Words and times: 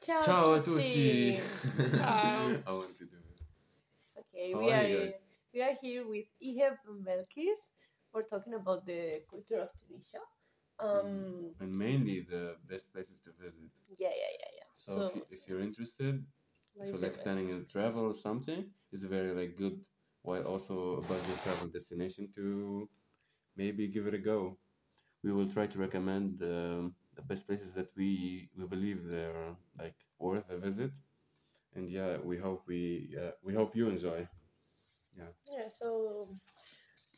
Ciao, 0.00 0.22
Ciao 0.22 0.54
a 0.54 0.60
tutti. 0.60 1.38
Ciao. 1.96 2.62
I 2.66 2.72
want 2.72 2.96
to 2.98 3.04
do 3.04 3.16
it. 3.16 4.20
Okay, 4.20 4.52
How 4.52 4.60
we 4.60 4.70
are 4.72 4.76
are 4.76 5.12
we 5.52 5.62
are 5.62 5.74
here 5.80 6.06
with 6.06 6.26
Iheb 6.42 6.76
and 6.88 7.04
Belkis. 7.04 7.60
We're 8.12 8.22
talking 8.22 8.54
about 8.54 8.86
the 8.86 9.22
culture 9.28 9.60
of 9.60 9.70
Tunisia. 9.76 10.20
Um, 10.78 11.54
And 11.60 11.76
mainly 11.76 12.20
the 12.20 12.56
best 12.68 12.92
places 12.92 13.20
to 13.20 13.30
visit. 13.32 13.70
yeah, 13.98 14.08
yeah, 14.10 14.32
yeah, 14.40 14.52
yeah. 14.58 14.68
So, 14.74 14.92
So, 14.94 15.06
if, 15.06 15.14
you, 15.16 15.22
if 15.30 15.48
you're 15.48 15.60
interested, 15.60 16.24
if 16.80 17.02
like 17.02 17.22
planning 17.22 17.50
a 17.54 17.64
travel 17.64 18.06
or 18.06 18.14
something, 18.14 18.70
it's 18.92 19.04
a 19.04 19.08
very 19.08 19.32
like 19.32 19.56
good, 19.56 19.86
while 20.22 20.44
also 20.46 20.96
a 20.98 21.02
budget 21.02 21.38
travel 21.44 21.68
destination 21.68 22.28
to 22.36 22.88
maybe 23.56 23.88
give 23.88 24.06
it 24.06 24.14
a 24.14 24.18
go. 24.18 24.58
We 25.22 25.32
will 25.32 25.48
try 25.48 25.66
to 25.66 25.78
recommend 25.78 26.42
um, 26.42 26.94
the 27.16 27.22
best 27.22 27.46
places 27.48 27.74
that 27.74 27.90
we 27.96 28.50
we 28.56 28.66
believe 28.66 29.00
they're 29.08 29.56
like 29.78 29.96
worth 30.18 30.50
a 30.50 30.58
visit. 30.58 30.92
And 31.74 31.88
yeah, 31.90 32.18
we 32.18 32.38
hope 32.38 32.62
we 32.66 33.16
uh, 33.20 33.32
we 33.42 33.54
hope 33.54 33.76
you 33.76 33.88
enjoy. 33.88 34.28
Yeah, 35.16 35.32
yeah 35.52 35.68
so 35.68 36.28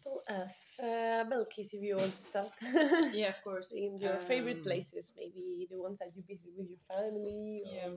tell 0.03 0.23
us, 0.29 0.79
uh, 0.83 1.25
Belkis, 1.30 1.75
if 1.75 1.83
you 1.83 1.97
want 1.97 2.15
to 2.15 2.23
start. 2.23 2.53
Yeah, 3.12 3.29
of 3.29 3.42
course. 3.42 3.73
In 3.77 3.98
your 3.98 4.19
favorite 4.19 4.62
Um, 4.62 4.62
places, 4.62 5.12
maybe 5.16 5.66
the 5.70 5.79
ones 5.80 5.98
that 6.01 6.11
you 6.17 6.23
visit 6.28 6.53
with 6.56 6.69
your 6.69 6.83
family. 6.89 7.62
Or... 7.67 7.73
Yeah. 7.75 7.91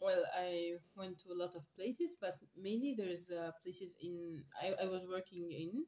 Well, 0.00 0.24
I 0.36 0.74
went 0.96 1.18
to 1.20 1.32
a 1.32 1.38
lot 1.42 1.54
of 1.56 1.64
places, 1.76 2.16
but 2.20 2.36
mainly 2.56 2.94
there's 2.96 3.30
uh, 3.30 3.52
places 3.62 3.96
in 4.02 4.42
I, 4.60 4.84
I 4.84 4.86
was 4.88 5.06
working 5.06 5.50
in, 5.52 5.84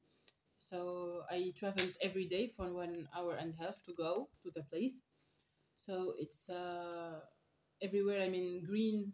so 0.58 1.22
I 1.30 1.52
traveled 1.56 1.96
every 2.02 2.26
day 2.26 2.46
for 2.48 2.72
one 2.72 3.08
hour 3.16 3.34
and 3.34 3.52
a 3.54 3.64
half 3.64 3.82
to 3.84 3.92
go 3.94 4.28
to 4.42 4.50
the 4.50 4.62
place. 4.64 5.00
So 5.76 6.14
it's 6.18 6.48
uh, 6.50 7.20
everywhere. 7.82 8.22
I 8.22 8.28
mean, 8.28 8.64
green 8.64 9.12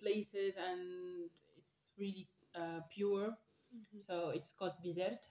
places, 0.00 0.56
and 0.56 1.30
it's 1.58 1.92
really 1.98 2.28
uh, 2.54 2.80
pure. 2.90 3.36
Mhm. 3.74 4.00
So 4.00 4.30
it's 4.30 4.52
called 4.52 4.74
Bizerte. 4.84 5.26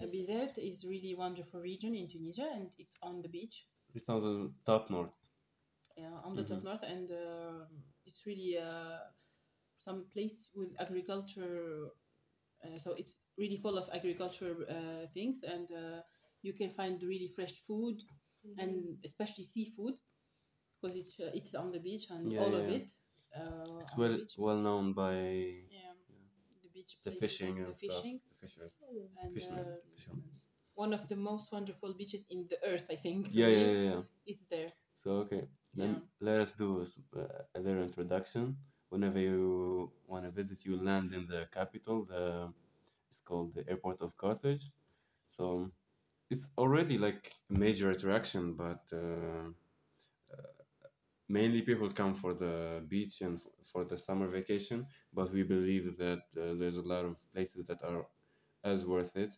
Uh, 0.00 0.06
Bizerte 0.06 0.58
is 0.58 0.84
really 0.86 1.14
wonderful 1.14 1.60
region 1.60 1.94
in 1.94 2.08
Tunisia, 2.08 2.48
and 2.54 2.74
it's 2.78 2.96
on 3.02 3.20
the 3.22 3.28
beach. 3.28 3.66
It's 3.94 4.08
on 4.08 4.22
the 4.22 4.52
top 4.66 4.90
north. 4.90 5.12
yeah, 5.96 6.18
on 6.24 6.34
the 6.34 6.44
top 6.44 6.62
north, 6.62 6.82
and 6.82 7.10
um 7.10 7.66
it's 8.06 8.26
really 8.26 8.58
uh, 8.58 8.98
some 9.76 10.04
place 10.12 10.50
with 10.54 10.74
agriculture. 10.80 11.88
Uh, 12.64 12.78
so 12.78 12.92
it's 12.92 13.18
really 13.38 13.56
full 13.56 13.76
of 13.78 13.88
agriculture 13.92 14.56
uh, 14.68 15.06
things, 15.12 15.42
and 15.44 15.70
uh, 15.72 16.00
you 16.42 16.52
can 16.52 16.70
find 16.70 17.02
really 17.02 17.28
fresh 17.28 17.60
food, 17.66 18.02
Mhm. 18.46 18.58
and 18.62 18.98
especially 19.04 19.44
seafood, 19.44 19.94
because 20.80 20.96
it's 20.96 21.18
uh, 21.20 21.30
it's 21.34 21.54
on 21.54 21.72
the 21.72 21.80
beach 21.80 22.06
and 22.10 22.32
Yeah, 22.32 22.40
all 22.42 22.54
of 22.54 22.68
it. 22.68 22.90
Uh, 23.36 23.78
It's 23.80 23.96
well 23.96 24.16
well 24.38 24.60
known 24.66 24.92
by 24.92 25.14
yeah, 25.78 25.92
the 26.62 26.68
beach, 26.74 26.92
the 27.04 27.10
places, 27.10 27.20
fishing 27.28 27.56
the 27.58 27.64
and 27.64 27.74
stuff. 27.74 27.88
fishing, 28.02 28.20
The 28.30 28.36
fisher, 28.42 28.68
and 29.22 29.32
fishermen, 29.34 29.64
uh, 29.64 29.76
fishermen. 29.96 30.24
one 30.74 30.92
of 30.92 31.08
the 31.08 31.16
most 31.16 31.52
wonderful 31.52 31.94
beaches 31.94 32.26
in 32.30 32.46
the 32.50 32.58
earth, 32.70 32.86
I 32.90 32.96
think. 32.96 33.28
Yeah, 33.32 33.48
yeah, 33.48 33.66
yeah, 33.66 33.90
yeah. 33.90 34.02
is 34.26 34.40
there. 34.50 34.68
So 34.94 35.08
okay, 35.24 35.42
then 35.74 35.90
Yeah. 35.94 36.00
let 36.28 36.36
us 36.44 36.52
do 36.54 36.68
a 36.80 36.82
s- 36.82 37.00
uh, 37.16 37.42
a 37.58 37.60
little 37.60 37.82
introduction. 37.90 38.56
Whenever 38.92 39.18
you 39.18 39.92
want 40.06 40.24
to 40.24 40.30
visit, 40.30 40.64
you 40.64 40.76
land 40.76 41.12
in 41.12 41.24
the 41.32 41.40
capital. 41.58 42.04
The 42.12 42.52
it's 43.08 43.20
called 43.28 43.54
the 43.54 43.64
airport 43.72 44.00
of 44.02 44.16
Carthage. 44.16 44.64
So 45.26 45.70
it's 46.30 46.48
already 46.58 46.98
like 46.98 47.32
a 47.50 47.54
major 47.54 47.90
attraction, 47.90 48.54
but 48.54 48.82
uh, 48.92 49.48
uh, 50.32 50.52
mainly 51.28 51.62
people 51.62 51.90
come 51.90 52.14
for 52.14 52.34
the 52.34 52.84
beach 52.88 53.20
and 53.20 53.40
for 53.64 53.84
the 53.84 53.98
summer 53.98 54.28
vacation. 54.28 54.86
But 55.12 55.32
we 55.32 55.42
believe 55.42 55.98
that 55.98 56.22
uh, 56.36 56.54
there's 56.58 56.78
a 56.78 56.88
lot 56.88 57.04
of 57.04 57.16
places 57.32 57.64
that 57.66 57.82
are 57.82 58.06
as 58.64 58.86
worth 58.86 59.16
it. 59.16 59.32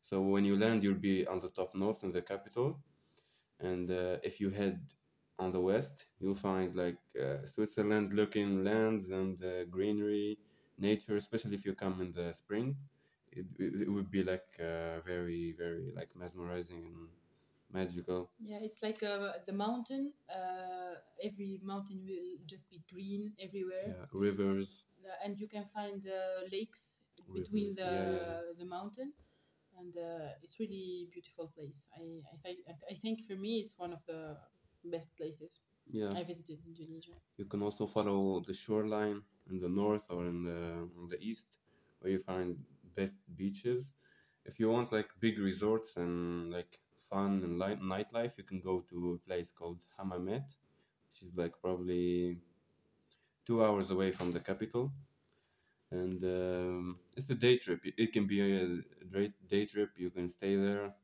So 0.00 0.22
when 0.22 0.44
you 0.44 0.56
land, 0.58 0.84
you'll 0.84 1.06
be 1.12 1.26
on 1.26 1.40
the 1.40 1.48
top 1.50 1.74
north 1.74 2.04
in 2.04 2.12
the 2.12 2.22
capital, 2.22 2.80
and 3.60 3.90
uh, 3.90 4.18
if 4.22 4.40
you 4.40 4.50
head 4.50 4.80
on 5.38 5.52
the 5.52 5.60
west, 5.60 6.06
you'll 6.20 6.34
find 6.34 6.74
like 6.74 6.98
uh, 7.20 7.46
Switzerland-looking 7.46 8.64
lands 8.64 9.10
and 9.10 9.42
uh, 9.42 9.64
greenery, 9.64 10.38
nature. 10.78 11.16
Especially 11.16 11.54
if 11.54 11.64
you 11.64 11.74
come 11.74 12.00
in 12.00 12.12
the 12.12 12.32
spring, 12.32 12.76
it, 13.34 13.46
it, 13.58 13.82
it 13.82 13.88
would 13.90 14.10
be 14.10 14.22
like 14.22 14.46
uh, 14.60 15.00
very, 15.06 15.54
very 15.58 15.92
like 15.94 16.10
mesmerizing 16.16 16.84
and 16.84 17.08
magical. 17.72 18.30
Yeah, 18.40 18.58
it's 18.60 18.82
like 18.82 19.02
uh, 19.02 19.32
the 19.46 19.52
mountain. 19.52 20.12
Uh, 20.28 20.94
every 21.24 21.60
mountain 21.62 22.02
will 22.04 22.38
just 22.46 22.70
be 22.70 22.82
green 22.92 23.32
everywhere, 23.40 23.94
Yeah, 23.96 24.06
rivers. 24.12 24.84
Uh, 25.04 25.16
and 25.24 25.38
you 25.38 25.48
can 25.48 25.64
find 25.66 26.02
uh, 26.06 26.44
lakes 26.52 27.00
between 27.32 27.74
the 27.74 27.90
yeah, 27.90 28.04
yeah, 28.06 28.38
the 28.58 28.66
mountain, 28.66 29.12
and 29.78 29.94
uh, 29.96 30.28
it's 30.42 30.58
really 30.60 31.08
beautiful 31.12 31.50
place. 31.56 31.88
I 31.96 32.02
I 32.32 32.36
think 32.42 32.58
I, 32.68 32.72
th- 32.78 32.88
I 32.90 32.94
think 32.94 33.16
for 33.28 33.36
me 33.36 33.60
it's 33.60 33.78
one 33.78 33.92
of 33.92 34.02
the 34.06 34.36
best 34.84 35.10
places 35.16 35.60
Yeah, 35.90 36.12
I 36.14 36.24
visited 36.24 36.58
Indonesia. 36.66 37.16
you 37.36 37.44
can 37.46 37.62
also 37.62 37.86
follow 37.86 38.40
the 38.40 38.54
shoreline 38.54 39.22
in 39.50 39.60
the 39.60 39.68
north 39.68 40.06
or 40.10 40.26
in 40.26 40.44
the 40.44 40.88
in 41.00 41.08
the 41.08 41.18
east, 41.20 41.58
where 42.00 42.12
you 42.12 42.18
find 42.18 42.58
best 42.94 43.14
beaches. 43.36 43.92
If 44.44 44.58
you 44.60 44.70
want 44.70 44.92
like 44.92 45.08
big 45.20 45.38
resorts 45.38 45.96
and 45.96 46.52
like 46.52 46.78
fun 47.10 47.42
and 47.44 47.58
light 47.58 47.80
nightlife, 47.80 48.38
you 48.38 48.44
can 48.44 48.60
go 48.60 48.80
to 48.90 49.14
a 49.14 49.28
place 49.28 49.50
called 49.52 49.80
Hammamet, 49.98 50.46
which 51.08 51.22
is 51.22 51.32
like 51.36 51.54
probably 51.62 52.38
two 53.46 53.64
hours 53.64 53.90
away 53.90 54.12
from 54.12 54.32
the 54.32 54.40
capital. 54.40 54.92
And 55.90 56.22
um, 56.24 56.98
it's 57.16 57.30
a 57.30 57.34
day 57.34 57.56
trip. 57.58 57.80
It- 57.84 58.12
can 58.12 58.26
be 58.26 58.40
a 58.40 59.28
day 59.48 59.66
trip. 59.66 59.90
You 59.96 60.10
can 60.10 60.28
stay 60.28 60.56
there. 60.56 60.94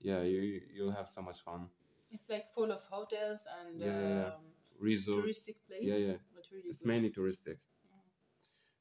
Yeah, 0.00 0.22
you 0.22 0.60
you'll 0.74 0.92
have 1.00 1.08
so 1.08 1.22
much 1.22 1.40
fun. 1.42 1.68
It's 2.12 2.28
like 2.28 2.48
full 2.50 2.70
of 2.72 2.82
hotels 2.82 3.46
and 3.60 3.80
yeah. 3.82 4.26
um, 4.34 4.42
Resort. 4.80 5.24
touristic 5.26 5.56
place. 5.68 5.82
Yeah, 5.82 5.96
yeah. 6.08 6.18
Really 6.52 6.68
It's 6.70 6.80
good. 6.80 6.88
mainly 6.88 7.10
touristic. 7.10 7.58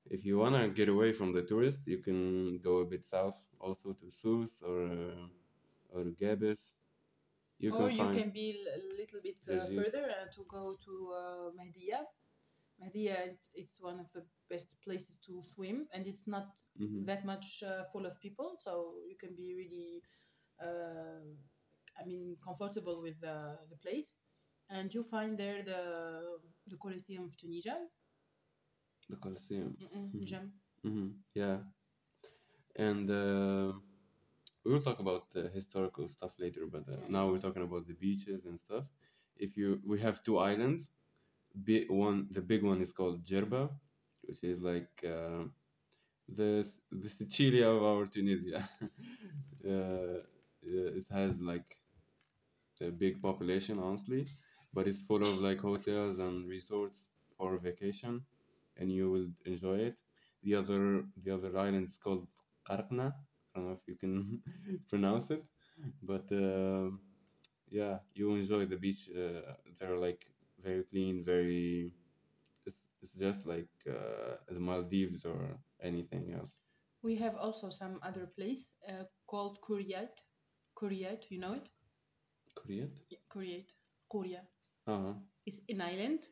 If 0.09 0.25
you 0.25 0.37
wanna 0.39 0.69
get 0.69 0.89
away 0.89 1.13
from 1.13 1.33
the 1.33 1.43
tourists, 1.43 1.87
you 1.87 1.99
can 1.99 2.59
go 2.59 2.77
a 2.79 2.85
bit 2.85 3.03
south, 3.05 3.37
also 3.59 3.93
to 3.93 4.09
Sousse 4.11 4.61
or 4.61 4.83
uh, 4.85 5.27
or 5.93 6.03
Gabes. 6.21 6.73
You 7.59 7.71
or 7.71 7.89
can 7.89 7.91
you 7.91 8.09
can 8.09 8.29
be 8.31 8.65
a 8.75 8.79
little 8.97 9.21
bit 9.21 9.37
uh, 9.51 9.67
further 9.67 10.05
uh, 10.09 10.27
to 10.35 10.43
go 10.49 10.77
to 10.85 10.93
uh. 11.15 11.51
Mahdia, 12.79 13.37
it's 13.55 13.81
one 13.81 13.99
of 13.99 14.11
the 14.13 14.23
best 14.49 14.69
places 14.83 15.19
to 15.25 15.41
swim, 15.41 15.87
and 15.93 16.07
it's 16.07 16.27
not 16.27 16.47
Mhm. 16.79 17.05
that 17.05 17.25
much 17.25 17.63
uh, 17.63 17.83
full 17.91 18.05
of 18.05 18.19
people, 18.19 18.55
so 18.59 18.95
you 19.09 19.15
can 19.17 19.35
be 19.35 19.53
really, 19.55 20.01
uh, 20.61 21.23
I 21.99 22.05
mean, 22.05 22.37
comfortable 22.43 23.01
with 23.01 23.23
uh, 23.23 23.57
the 23.69 23.77
place. 23.77 24.13
And 24.69 24.93
you 24.93 25.03
find 25.03 25.37
there 25.37 25.63
the 25.63 26.39
the 26.67 26.77
Colosseum 26.77 27.25
of 27.25 27.37
Tunisia, 27.37 27.77
the 29.13 29.19
Colosseum. 29.25 29.77
Mm-mm, 29.81 30.11
Mhm. 30.15 30.25
Jam. 30.29 30.53
hmm 30.83 31.09
Yeah, 31.35 31.57
and 32.75 33.09
uh, 33.09 33.73
we 34.65 34.71
will 34.73 34.81
talk 34.81 34.99
about 34.99 35.23
uh, 35.35 35.47
historical 35.53 36.07
stuff 36.07 36.33
later. 36.39 36.67
But 36.71 36.87
uh, 36.89 36.97
now 37.09 37.29
we're 37.29 37.39
talking 37.39 37.63
about 37.63 37.87
the 37.87 37.93
beaches 37.93 38.45
and 38.45 38.59
stuff. 38.59 38.85
If 39.37 39.57
you, 39.57 39.81
we 39.87 39.99
have 40.01 40.23
two 40.23 40.39
islands. 40.39 40.91
Big 41.63 41.89
one, 41.89 42.27
the 42.31 42.41
big 42.41 42.63
one 42.63 42.81
is 42.81 42.91
called 42.91 43.25
Jerba, 43.25 43.69
which 44.25 44.43
is 44.43 44.61
like 44.61 44.91
uh, 45.05 45.43
the 46.29 46.67
the 46.91 47.09
Sicilia 47.09 47.67
of 47.69 47.83
our 47.83 48.05
Tunisia. 48.07 48.67
uh, 49.67 50.19
it 50.63 51.05
has 51.11 51.39
like 51.41 51.77
a 52.81 52.89
big 52.91 53.21
population, 53.21 53.79
honestly, 53.79 54.25
but 54.73 54.87
it's 54.87 55.03
full 55.03 55.21
of 55.23 55.39
like 55.39 55.59
hotels 55.59 56.19
and 56.19 56.49
resorts 56.49 57.09
for 57.37 57.57
vacation, 57.59 58.25
and 58.77 58.91
you 58.91 59.09
will 59.11 59.27
enjoy 59.45 59.77
it. 59.89 59.99
The 60.43 60.55
other 60.55 61.03
the 61.23 61.31
other 61.35 61.51
island 61.57 61.83
is 61.85 61.97
called 61.97 62.27
Qarqna. 62.67 63.13
I 63.55 63.59
don't 63.59 63.67
know 63.67 63.73
if 63.81 63.87
you 63.87 63.95
can 63.95 64.41
pronounce 64.89 65.31
it, 65.31 65.43
but 66.01 66.31
uh, 66.31 66.89
yeah, 67.69 67.99
you 68.13 68.35
enjoy 68.35 68.65
the 68.65 68.77
beach. 68.77 69.09
Uh, 69.15 69.53
they're 69.79 69.97
like 69.97 70.23
very 70.63 70.83
clean, 70.83 71.23
very. 71.23 71.91
It's, 72.65 72.91
it's 73.01 73.13
just 73.13 73.45
like 73.47 73.69
uh, 73.89 74.35
the 74.47 74.59
Maldives 74.59 75.25
or 75.25 75.57
anything 75.81 76.33
else. 76.33 76.61
We 77.03 77.15
have 77.17 77.35
also 77.35 77.69
some 77.69 77.99
other 78.01 78.25
place 78.25 78.75
uh, 78.87 79.05
called 79.27 79.61
Kuriat. 79.61 80.23
Kuriat, 80.75 81.29
you 81.29 81.39
know 81.39 81.53
it? 81.53 81.69
Korea? 82.55 82.89
Yeah, 83.09 83.19
Kuriat. 83.29 83.73
Kurya. 84.11 84.41
Uh-huh. 84.87 85.13
It's 85.45 85.61
an 85.69 85.81
island, 85.81 86.27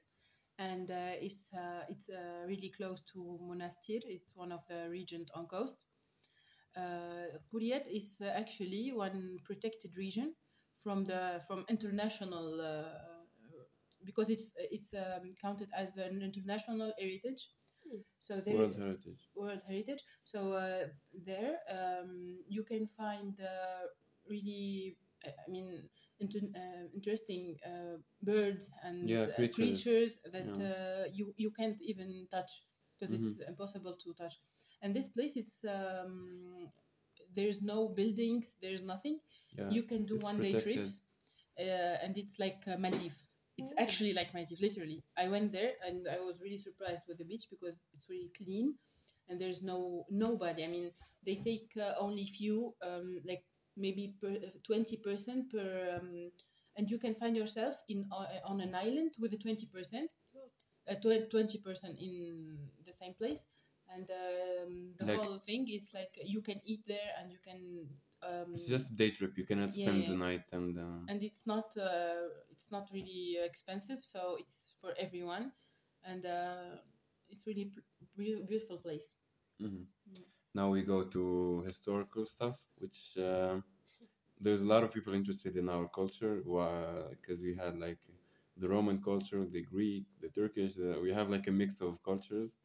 and 0.60 0.90
uh, 0.92 1.16
it's 1.20 1.54
uh, 1.54 1.84
it's 1.90 2.10
uh, 2.10 2.46
really 2.48 2.72
close 2.76 3.02
to 3.14 3.40
Monastir. 3.42 4.02
It's 4.06 4.36
one 4.36 4.52
of 4.52 4.62
the 4.70 4.90
regions 4.90 5.30
on 5.34 5.48
coast. 5.48 5.86
Uh, 6.78 7.38
Kuriat 7.52 7.88
is 7.88 8.22
uh, 8.22 8.28
actually 8.28 8.92
one 8.94 9.40
protected 9.46 9.92
region 9.98 10.34
from 10.78 11.04
the 11.04 11.42
from 11.48 11.66
international 11.70 12.62
uh, 12.62 13.12
because 14.06 14.30
it's 14.30 14.52
it's 14.58 14.94
um, 14.94 15.36
counted 15.42 15.70
as 15.76 15.98
an 15.98 16.22
international 16.22 16.94
heritage. 17.00 17.50
Hmm. 17.84 18.00
So 18.20 18.42
there 18.42 18.56
World 18.56 18.76
Heritage. 18.78 19.30
World 19.36 19.62
Heritage. 19.68 20.04
So 20.24 20.54
uh, 20.54 20.88
there 21.26 21.58
um, 21.70 22.38
you 22.48 22.64
can 22.64 22.88
find 22.98 23.40
uh, 23.40 23.88
really, 24.30 24.98
I 25.26 25.30
I 25.30 25.52
mean, 25.52 25.90
inter- 26.22 26.54
uh, 26.56 26.86
interesting 26.96 27.58
uh, 27.66 27.98
birds 28.24 28.72
and 28.84 29.16
Yeah, 29.16 29.28
uh, 29.28 29.48
creatures. 29.48 29.56
creatures 29.56 30.22
that 30.32 30.52
Yeah. 30.52 30.62
uh, 30.62 31.06
you 31.14 31.34
you 31.38 31.52
can't 31.52 31.82
even 31.82 32.28
touch 32.32 32.52
because 33.00 33.14
it's 33.14 33.40
impossible 33.48 33.96
to 34.04 34.14
touch. 34.14 34.36
And 34.84 34.96
this 34.96 35.08
place, 35.08 35.38
it's 35.38 35.66
um, 35.66 36.70
there's 37.36 37.62
no 37.64 37.90
buildings, 37.90 38.58
there's 38.62 38.84
nothing. 38.84 39.20
Yeah. 39.58 39.76
You 39.76 39.84
can 39.84 40.06
do 40.06 40.18
it's 40.18 40.26
one 40.30 40.40
day 40.40 40.56
trips, 40.56 41.08
uh, 41.60 41.98
and 42.04 42.18
it's 42.18 42.40
like 42.40 42.62
uh, 42.68 42.78
Maldives. 42.78 43.28
It's 43.58 43.74
Mm. 43.78 43.78
actually 43.78 44.14
like 44.14 44.34
Maldives, 44.34 44.62
literally. 44.62 45.04
I 45.18 45.28
went 45.30 45.52
there 45.52 45.74
and 45.86 46.08
I 46.08 46.20
was 46.20 46.42
really 46.42 46.58
surprised 46.58 47.04
with 47.08 47.18
the 47.18 47.26
beach 47.26 47.48
because 47.50 47.84
it's 47.94 48.10
really 48.10 48.32
clean, 48.38 48.76
and 49.30 49.40
there's 49.42 49.64
no 49.64 50.06
nobody. 50.10 50.64
I 50.64 50.68
mean, 50.68 50.92
they 51.26 51.36
take 51.38 51.72
uh, 51.78 51.94
only 52.00 52.26
few, 52.26 52.74
um, 52.84 53.22
like 53.28 53.44
maybe 53.78 54.16
per, 54.22 54.38
twenty 54.64 54.98
percent 54.98 55.52
per, 55.52 55.98
um, 56.00 56.32
and 56.78 56.90
you 56.90 56.98
can 57.00 57.16
find 57.16 57.36
yourself 57.36 57.76
in 57.90 58.06
uh, 58.12 58.26
on 58.46 58.62
an 58.62 58.76
island 58.76 59.12
with 59.20 59.34
a 59.34 59.38
twenty 59.38 59.68
percent, 59.74 60.10
uh, 60.90 60.96
twenty 61.02 61.60
percent 61.60 61.98
in 62.00 62.58
the 62.86 62.92
same 62.94 63.14
place. 63.14 63.46
And 63.94 64.10
um, 64.10 64.94
the 64.98 65.06
Like- 65.06 65.20
whole 65.20 65.40
thing 65.40 65.68
is 65.70 65.90
like 65.94 66.18
you 66.24 66.42
can 66.42 66.62
eat 66.66 66.84
there 66.88 67.12
and 67.20 67.30
you 67.32 67.40
can 67.44 67.90
um, 68.24 68.54
It's 68.54 68.68
just 68.68 68.92
a 68.92 68.96
day 68.96 69.12
trip. 69.12 69.38
You 69.38 69.46
cannot 69.46 69.76
Yeah, 69.76 69.88
spend 69.88 70.04
yeah. 70.04 70.10
the 70.12 70.16
night 70.16 70.46
and. 70.54 70.78
Uh, 70.78 71.04
and 71.10 71.22
it's 71.24 71.46
not 71.46 71.76
uh, 71.78 72.30
it's 72.50 72.72
not 72.72 72.88
really 72.94 73.38
expensive 73.44 74.00
so 74.04 74.38
it's 74.40 74.74
for 74.80 74.94
everyone 74.98 75.52
and 76.06 76.26
uh, 76.26 76.78
it's 77.30 77.46
really 77.48 77.72
beautiful 78.16 78.78
place 78.78 79.18
mhm. 79.62 79.86
Mm. 80.10 80.24
Now 80.54 80.70
we 80.70 80.82
go 80.84 81.04
to 81.04 81.62
historical 81.66 82.26
stuff, 82.26 82.58
which 82.78 83.18
uh, 83.18 83.60
there's 84.40 84.62
a 84.62 84.66
lot 84.68 84.84
of 84.84 84.94
people 84.94 85.14
interested 85.14 85.56
in 85.58 85.70
our 85.70 85.88
culture 85.88 86.38
because 87.12 87.40
we 87.42 87.56
had 87.56 87.80
like 87.80 88.00
the 88.58 88.70
Roman 88.70 89.02
culture, 89.02 89.46
the 89.46 89.64
Greek, 89.64 90.06
the 90.22 90.30
Turkish. 90.30 90.74
Uh, 90.78 91.00
we 91.02 91.12
have 91.14 91.30
like 91.30 91.48
a 91.48 91.52
mix 91.52 91.82
of 91.82 92.04
cultures. 92.04 92.58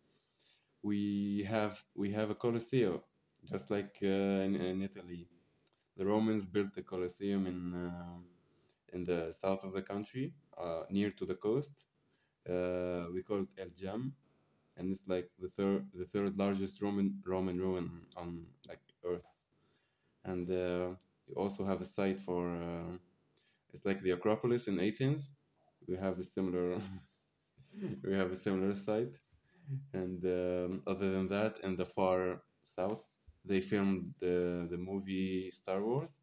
We 0.83 1.45
have 1.49 1.83
we 1.95 2.13
have 2.13 2.31
a 2.31 2.35
Colosseum, 2.35 3.01
just 3.45 3.71
like 3.71 3.97
uh, 4.03 4.47
in, 4.47 4.57
in 4.57 4.83
Italy. 4.83 5.29
The 5.97 6.07
Romans 6.07 6.47
built 6.47 6.77
a 6.79 6.83
Colosseum 6.83 7.47
in 7.47 7.75
uh, 7.75 8.19
in 8.93 9.05
the 9.05 9.33
south 9.33 9.65
of 9.65 9.73
the 9.73 9.83
country, 9.83 10.35
uh, 10.59 10.85
near 10.91 11.11
to 11.13 11.25
the 11.27 11.37
coast. 11.37 11.87
Uh, 12.49 13.07
we 13.13 13.23
call 13.23 13.41
it 13.43 13.55
El 13.59 13.71
Jam, 13.77 14.15
and 14.77 14.93
it's 14.93 15.07
like 15.09 15.31
the 15.39 15.49
third 15.49 15.87
the 15.95 16.07
third 16.07 16.39
largest 16.39 16.81
Roman 16.83 17.23
Roman 17.27 17.59
ruin 17.61 17.91
on 18.17 18.47
like 18.69 18.81
Earth. 19.05 19.31
And 20.25 20.49
uh, 20.51 20.95
you 21.27 21.35
also 21.37 21.65
have 21.65 21.81
a 21.81 21.85
site 21.85 22.21
for 22.21 22.49
uh, 22.57 22.97
it's 23.75 23.85
like 23.87 24.03
the 24.03 24.13
Acropolis 24.13 24.69
in 24.69 24.81
Athens. 24.81 25.35
We 25.89 25.97
have 25.97 26.19
a 26.19 26.25
similar 26.25 26.79
we 28.05 28.15
have 28.15 28.33
a 28.33 28.37
similar 28.37 28.75
site. 28.75 29.17
And 29.95 30.25
um, 30.25 30.83
other 30.87 31.11
than 31.13 31.29
that, 31.29 31.61
in 31.65 31.77
the 31.77 31.87
far 31.87 32.43
south, 32.63 33.05
they 33.45 33.61
filmed 33.61 34.15
the 34.21 34.69
the 34.71 34.79
movie 34.79 35.51
Star 35.51 35.83
Wars, 35.85 36.21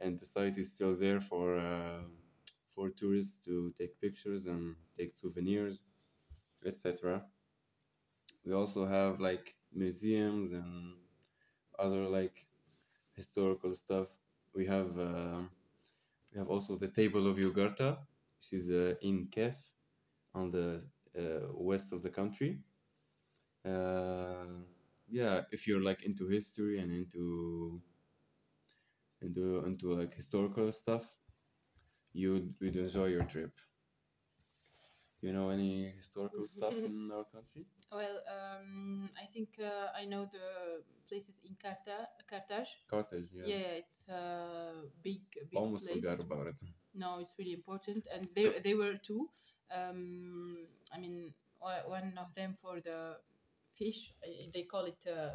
and 0.00 0.20
the 0.20 0.26
site 0.26 0.56
is 0.58 0.74
still 0.74 0.96
there 0.96 1.20
for 1.20 1.58
uh, 1.58 2.02
for 2.74 2.90
tourists 2.90 3.36
to 3.46 3.72
take 3.78 4.00
pictures 4.00 4.46
and 4.46 4.76
take 4.98 5.14
souvenirs, 5.14 5.84
etc. 6.66 7.24
We 8.44 8.52
also 8.52 8.86
have 8.86 9.20
like 9.20 9.56
museums 9.72 10.52
and 10.52 10.94
other 11.78 12.08
like 12.08 12.46
historical 13.14 13.74
stuff. 13.74 14.08
We 14.54 14.66
have 14.66 14.98
uh, 14.98 15.42
we 16.32 16.38
have 16.38 16.48
also 16.48 16.76
the 16.76 16.88
Table 16.88 17.26
of 17.28 17.38
Yugurta, 17.38 17.98
which 18.36 18.52
is 18.60 18.70
uh, 18.70 18.94
in 19.02 19.28
Kef, 19.28 19.56
on 20.34 20.50
the 20.50 20.84
uh, 21.18 21.48
west 21.54 21.92
of 21.92 22.02
the 22.02 22.10
country. 22.10 22.60
Uh, 23.64 24.62
yeah, 25.08 25.42
if 25.52 25.66
you're 25.66 25.82
like 25.82 26.02
into 26.04 26.28
history 26.28 26.78
and 26.78 26.92
into 26.92 27.82
into 29.22 29.64
into 29.64 29.86
like 29.94 30.12
historical 30.14 30.70
stuff, 30.70 31.16
you'd 32.14 32.54
you'd 32.60 32.76
enjoy 32.76 33.06
your 33.06 33.24
trip. 33.24 33.52
You 35.22 35.32
know 35.32 35.50
any 35.50 35.88
historical 35.90 36.46
stuff 36.48 36.84
in 36.84 37.10
our 37.12 37.24
country? 37.24 37.64
well 37.92 38.18
um, 38.36 39.08
i 39.22 39.26
think 39.26 39.48
uh, 39.60 39.88
i 39.96 40.04
know 40.04 40.24
the 40.26 40.82
places 41.08 41.36
in 41.44 41.54
Carta- 41.62 42.08
carthage 42.28 42.78
Carthage, 42.88 43.30
yeah. 43.34 43.46
yeah, 43.46 43.72
it's 43.82 44.08
a 44.08 44.82
big 45.02 45.22
big 45.50 45.58
Almost 45.58 45.84
place 45.84 46.04
forgot 46.04 46.20
about 46.20 46.46
it. 46.48 46.60
no 46.94 47.18
it's 47.20 47.34
really 47.38 47.52
important 47.54 48.06
and 48.14 48.28
they, 48.34 48.46
they 48.64 48.74
were 48.74 48.94
two 48.96 49.28
um, 49.74 50.66
i 50.94 50.98
mean 50.98 51.32
one 51.86 52.14
of 52.18 52.34
them 52.34 52.54
for 52.54 52.80
the 52.80 53.16
fish 53.74 54.14
they 54.54 54.62
call 54.64 54.84
it 54.84 55.04
uh, 55.08 55.30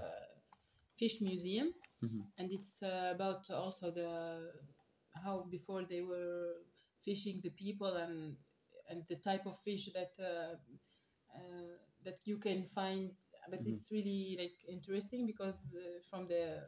fish 0.97 1.21
museum 1.21 1.73
Mhm. 2.01 2.31
and 2.37 2.51
it's 2.51 2.81
uh, 2.83 3.11
about 3.15 3.49
also 3.51 3.91
the 3.91 4.51
how 5.23 5.45
before 5.49 5.83
they 5.83 6.01
were 6.01 6.55
fishing 7.03 7.39
the 7.43 7.49
people 7.51 7.95
and 7.95 8.35
and 8.89 9.05
the 9.07 9.15
type 9.15 9.45
of 9.45 9.57
fish 9.59 9.89
that 9.93 10.13
uh, 10.19 10.55
uh, 11.35 11.75
that 12.03 12.19
you 12.25 12.37
can 12.37 12.65
find 12.65 13.11
but 13.49 13.61
Mhm. 13.61 13.65
it's 13.65 13.91
really 13.91 14.35
like 14.39 14.57
interesting 14.67 15.25
because 15.25 15.57
uh, 15.75 15.99
from 16.09 16.27
the 16.27 16.61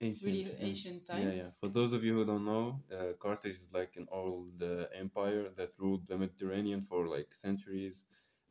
Ancient, 0.00 0.44
really 0.44 0.56
ancient 0.60 1.06
time 1.06 1.20
Yeah, 1.20 1.32
yeah. 1.32 1.50
For 1.60 1.68
those 1.68 1.92
of 1.92 2.04
you 2.04 2.14
who 2.14 2.24
don't 2.26 2.44
know, 2.44 2.82
uh, 2.96 3.12
Carthage 3.18 3.58
is 3.64 3.72
like 3.74 3.96
an 3.96 4.08
old 4.10 4.62
uh, 4.62 4.86
empire 4.94 5.48
that 5.56 5.78
ruled 5.78 6.06
the 6.06 6.16
Mediterranean 6.18 6.80
for 6.82 7.08
like 7.08 7.32
centuries, 7.34 8.04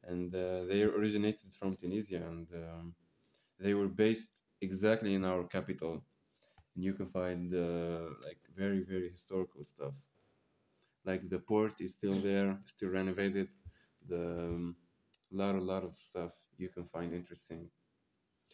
and 0.04 0.34
uh, 0.36 0.64
they 0.66 0.84
originated 0.84 1.54
from 1.54 1.74
Tunisia, 1.74 2.22
and 2.32 2.48
um, 2.64 2.96
they 3.60 3.74
were 3.74 3.90
based 3.90 4.44
exactly 4.62 5.14
in 5.16 5.24
our 5.26 5.44
capital. 5.46 6.04
And 6.76 6.84
you 6.84 6.94
can 6.94 7.08
find 7.08 7.54
uh, 7.54 8.10
like 8.26 8.42
very, 8.56 8.82
very 8.84 9.10
historical 9.10 9.64
stuff. 9.64 9.94
Like 11.08 11.24
the 11.30 11.40
port 11.40 11.76
is 11.82 11.92
still 12.00 12.20
there, 12.30 12.50
still 12.66 12.92
renovated. 12.92 13.50
The 14.08 14.24
um, 14.52 14.76
lot, 15.32 15.56
a 15.56 15.62
lot 15.74 15.84
of 15.84 15.94
stuff 15.96 16.34
you 16.58 16.70
can 16.70 16.86
find 16.96 17.14
interesting. 17.14 17.62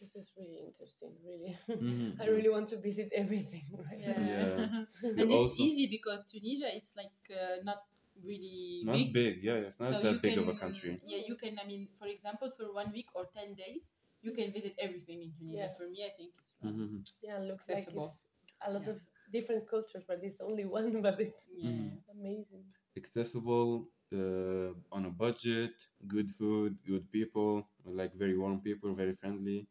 This 0.00 0.14
is 0.16 0.26
really 0.36 0.60
interesting, 0.68 1.12
really. 1.28 1.56
Mhm, 1.68 2.20
I 2.22 2.26
really 2.26 2.50
want 2.56 2.68
to 2.74 2.78
visit 2.88 3.08
everything 3.22 3.66
right 3.86 3.98
yeah. 3.98 4.20
Yeah. 4.32 4.84
and 5.18 5.18
it's 5.30 5.32
Also- 5.40 5.62
easy 5.62 5.86
because 5.96 6.24
Tunisia 6.30 6.68
it's 6.78 6.92
like 6.96 7.18
uh, 7.30 7.56
not 7.70 7.80
really 8.28 8.82
Not 8.84 8.96
big 8.96 9.12
big, 9.12 9.34
yeah, 9.48 9.66
it's 9.66 9.80
not 9.80 9.92
so 9.94 10.00
that 10.04 10.14
you 10.14 10.20
big 10.26 10.38
of 10.38 10.48
a 10.48 10.54
country. 10.64 10.92
Yeah, 11.12 11.20
you 11.28 11.36
can. 11.42 11.58
I 11.62 11.66
mean, 11.66 11.82
for 12.00 12.08
example, 12.08 12.50
for 12.56 12.66
one 12.74 12.90
week 12.92 13.08
or 13.14 13.24
ten 13.38 13.54
days, 13.54 13.92
you 14.22 14.32
can 14.38 14.52
visit 14.52 14.74
everything 14.86 15.18
in 15.22 15.30
Tunisia. 15.36 15.58
Yeah. 15.70 15.72
For 15.78 15.86
me, 15.88 15.98
I 16.10 16.12
think 16.18 16.30
it's 16.40 16.54
uh, 16.62 16.68
Mhm. 16.68 17.02
Yeah, 17.22 17.38
it 17.42 17.46
looks 17.50 17.68
Accessible. 17.70 18.02
like 18.06 18.10
it's 18.14 18.28
a 18.66 18.70
lot 18.74 18.84
Yeah. 18.86 18.94
of 18.94 18.98
different 19.34 19.68
cultures, 19.68 20.04
but 20.08 20.20
it's 20.24 20.40
only 20.42 20.66
one, 20.78 21.02
but 21.02 21.20
it's 21.20 21.52
yeah. 21.56 21.70
Mhm. 21.70 21.98
amazing. 22.12 22.66
accessible 22.96 23.88
uh, 24.12 24.72
on 24.96 25.04
a 25.06 25.10
budget, 25.10 25.74
good 26.06 26.30
food, 26.38 26.72
good 26.86 27.10
people, 27.10 27.68
like 27.84 28.14
very 28.14 28.36
warm 28.36 28.60
people, 28.60 28.94
very 28.94 29.14
friendly. 29.14 29.68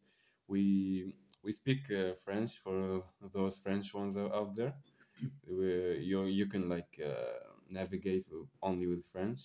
We 0.47 1.15
we 1.43 1.51
speak 1.53 1.81
uh, 1.91 2.13
French 2.25 2.51
for 2.65 3.03
those 3.35 3.57
French 3.57 3.93
ones 3.93 4.17
out 4.17 4.33
out 4.39 4.55
there. 4.55 4.73
We, 5.47 5.69
you 6.09 6.25
you 6.39 6.47
can 6.53 6.69
like 6.75 6.93
uh, 7.11 7.39
navigate 7.79 8.25
only 8.61 8.87
with 8.87 9.05
French, 9.13 9.41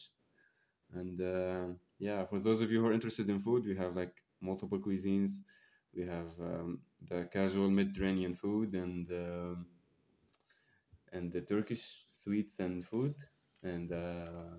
and 0.93 1.21
uh, 1.21 1.67
yeah, 1.99 2.25
for 2.27 2.39
those 2.41 2.63
of 2.63 2.71
you 2.73 2.81
who 2.81 2.89
are 2.89 2.93
interested 2.93 3.29
in 3.31 3.41
food, 3.41 3.65
we 3.67 3.77
have 3.77 3.95
like 3.97 4.17
multiple 4.41 4.81
cuisines. 4.81 5.33
We 5.95 6.05
have 6.07 6.31
um, 6.41 6.81
the 7.03 7.27
casual 7.33 7.71
Mediterranean 7.71 8.35
food 8.35 8.75
and 8.75 9.09
um, 9.11 9.67
and 11.13 11.33
the 11.33 11.43
Turkish 11.43 12.07
sweets 12.11 12.59
and 12.61 12.85
food 12.85 13.15
and 13.63 13.93
uh, 13.93 14.57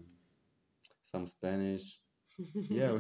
some 1.02 1.28
Spanish. 1.28 2.00
Yeah, 2.70 2.98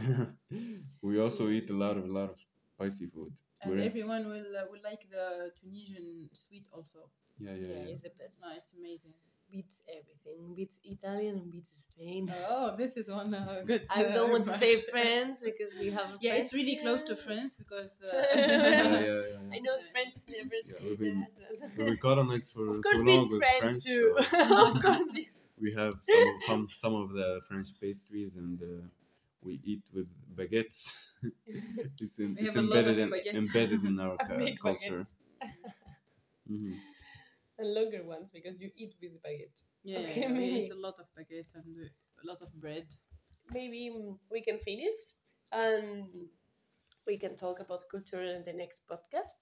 we, 1.01 1.19
also 1.21 1.47
eat 1.49 1.69
a 1.69 1.73
lot 1.73 1.95
of 1.97 2.03
a 2.03 2.11
lot 2.19 2.29
of 2.31 2.37
spicy 2.75 3.07
food. 3.07 3.31
And 3.63 3.71
We're- 3.71 3.85
everyone 3.85 4.27
will 4.27 4.51
uh, 4.57 4.65
will 4.71 4.83
like 4.83 5.03
the 5.09 5.51
Tunisian 5.57 6.27
sweet 6.33 6.67
also. 6.73 7.09
yeah, 7.39 7.55
yeah, 7.55 7.67
Yeah, 7.67 7.79
yeah. 7.85 7.91
it's 7.93 8.03
the 8.03 8.11
best. 8.19 8.41
No, 8.43 8.49
it's 8.51 8.73
amazing. 8.73 9.13
Beats 9.51 9.77
everything. 9.89 10.53
Beats 10.55 10.79
Italian 10.83 11.37
and 11.37 11.51
beats 11.51 11.87
Spain. 11.89 12.31
Oh, 12.49 12.75
this 12.77 12.97
is 12.97 13.07
one 13.09 13.33
uh, 13.33 13.63
good. 13.65 13.81
I 13.89 14.05
uh, 14.05 14.11
don't 14.13 14.29
want 14.31 14.45
to 14.45 14.53
say 14.57 14.75
France 14.79 15.41
because 15.43 15.73
we 15.79 15.89
have. 15.89 16.05
a 16.13 16.17
Yeah, 16.21 16.35
it's 16.35 16.51
French 16.51 16.63
really 16.65 16.77
close 16.77 17.01
to 17.03 17.15
here. 17.15 17.23
France 17.23 17.53
because. 17.57 17.91
yeah, 18.03 18.13
Uh, 18.13 18.19
yeah, 18.35 18.99
yeah, 18.99 19.21
yeah. 19.33 19.55
I 19.55 19.59
know 19.65 19.75
the 19.81 19.89
French 19.91 20.13
never 20.29 20.57
Yeah, 20.65 20.73
say 20.79 20.89
we've 20.89 20.99
been- 20.99 21.25
that. 21.39 21.77
We 21.77 21.83
were 21.89 21.97
colonized 21.97 22.53
for 22.53 22.69
of 22.69 22.81
course, 22.83 22.99
too 22.99 23.05
long 23.05 23.21
beats 23.21 23.33
with 23.33 23.41
French 23.41 23.59
French. 23.59 23.83
too. 23.85 24.15
so 24.47 24.65
of 24.67 24.79
course, 24.81 25.07
we 25.59 25.73
have 25.73 25.93
some 25.99 26.27
some, 26.47 26.67
some 26.71 26.95
of 26.95 27.11
the 27.11 27.41
French 27.47 27.69
pastries 27.81 28.37
and 28.37 28.61
uh, 28.61 28.85
we 29.41 29.59
eat 29.63 29.83
with 29.93 30.07
baguettes. 30.35 30.79
it's 31.99 32.19
in, 32.19 32.37
it's 32.39 32.55
have 32.55 32.63
a 32.63 32.67
lot 32.67 32.85
embedded 32.85 32.99
of 32.99 33.13
in 33.33 33.37
embedded 33.41 33.83
in 33.83 33.99
our 33.99 34.15
A 34.19 34.25
cu- 34.27 34.37
big 34.37 34.59
culture. 34.59 35.07
hmm 36.47 36.73
and 37.59 37.73
longer 37.73 38.03
ones 38.03 38.31
because 38.33 38.59
you 38.59 38.71
eat 38.75 38.95
with 39.01 39.21
baguette. 39.23 39.61
Yeah, 39.83 39.99
Okay, 39.99 40.21
yeah, 40.21 40.27
we 40.27 40.33
maybe. 40.33 40.65
eat 40.65 40.71
a 40.71 40.75
lot 40.75 40.95
of 40.99 41.05
baguette 41.17 41.47
and 41.55 41.65
a 42.23 42.27
lot 42.27 42.41
of 42.41 42.53
bread. 42.59 42.87
Maybe 43.51 43.91
we 44.31 44.41
can 44.41 44.59
finish 44.59 44.99
and 45.51 46.07
we 47.07 47.17
can 47.17 47.35
talk 47.35 47.59
about 47.59 47.81
culture 47.91 48.21
in 48.21 48.43
the 48.43 48.53
next 48.53 48.81
podcast. 48.87 49.37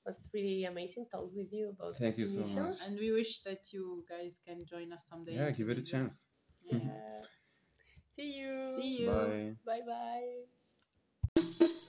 It 0.00 0.06
was 0.06 0.28
really 0.32 0.64
amazing 0.64 1.06
talk 1.12 1.30
with 1.34 1.52
you 1.52 1.70
about 1.70 1.96
Thank 1.96 2.18
you 2.18 2.26
so 2.26 2.46
much. 2.60 2.76
And 2.86 2.98
we 2.98 3.12
wish 3.12 3.40
that 3.42 3.72
you 3.72 4.04
guys 4.08 4.40
can 4.46 4.58
join 4.64 4.92
us 4.92 5.04
someday. 5.08 5.34
Yeah, 5.36 5.50
give 5.50 5.68
it 5.68 5.78
a 5.78 5.82
chance. 5.82 6.28
Yeah. 6.64 6.78
Yeah. 6.78 7.20
See 8.16 8.32
you. 8.40 8.72
See 8.76 9.02
you. 9.02 9.10
Bye. 9.10 9.56
Bye 9.66 9.82
bye. 11.36 11.80